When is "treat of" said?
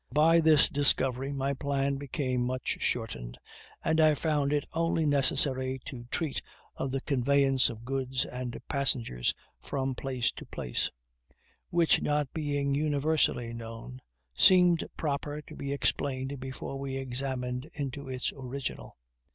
6.09-6.89